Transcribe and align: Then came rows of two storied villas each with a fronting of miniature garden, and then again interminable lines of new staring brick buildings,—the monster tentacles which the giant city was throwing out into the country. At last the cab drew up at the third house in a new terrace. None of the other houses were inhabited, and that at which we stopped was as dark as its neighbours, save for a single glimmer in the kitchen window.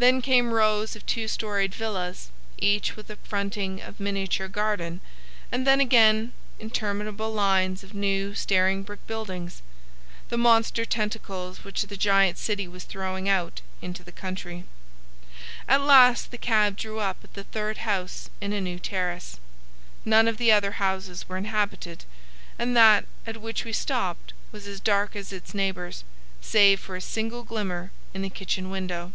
Then 0.00 0.22
came 0.22 0.54
rows 0.54 0.94
of 0.94 1.04
two 1.06 1.26
storied 1.26 1.74
villas 1.74 2.30
each 2.58 2.94
with 2.94 3.10
a 3.10 3.16
fronting 3.24 3.80
of 3.82 3.98
miniature 3.98 4.46
garden, 4.46 5.00
and 5.50 5.66
then 5.66 5.80
again 5.80 6.34
interminable 6.60 7.32
lines 7.32 7.82
of 7.82 7.94
new 7.94 8.32
staring 8.32 8.84
brick 8.84 9.04
buildings,—the 9.08 10.38
monster 10.38 10.84
tentacles 10.84 11.64
which 11.64 11.82
the 11.82 11.96
giant 11.96 12.38
city 12.38 12.68
was 12.68 12.84
throwing 12.84 13.28
out 13.28 13.60
into 13.82 14.04
the 14.04 14.12
country. 14.12 14.62
At 15.66 15.80
last 15.80 16.30
the 16.30 16.38
cab 16.38 16.76
drew 16.76 17.00
up 17.00 17.16
at 17.24 17.34
the 17.34 17.42
third 17.42 17.78
house 17.78 18.30
in 18.40 18.52
a 18.52 18.60
new 18.60 18.78
terrace. 18.78 19.40
None 20.04 20.28
of 20.28 20.36
the 20.36 20.52
other 20.52 20.72
houses 20.78 21.28
were 21.28 21.36
inhabited, 21.36 22.04
and 22.56 22.76
that 22.76 23.04
at 23.26 23.40
which 23.42 23.64
we 23.64 23.72
stopped 23.72 24.32
was 24.52 24.64
as 24.68 24.78
dark 24.78 25.16
as 25.16 25.32
its 25.32 25.54
neighbours, 25.54 26.04
save 26.40 26.78
for 26.78 26.94
a 26.94 27.00
single 27.00 27.42
glimmer 27.42 27.90
in 28.14 28.22
the 28.22 28.30
kitchen 28.30 28.70
window. 28.70 29.12